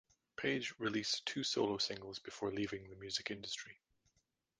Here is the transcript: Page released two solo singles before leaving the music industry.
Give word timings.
Page 0.35 0.73
released 0.79 1.27
two 1.27 1.43
solo 1.43 1.77
singles 1.77 2.17
before 2.17 2.51
leaving 2.51 2.89
the 2.89 2.95
music 2.95 3.29
industry. 3.29 3.79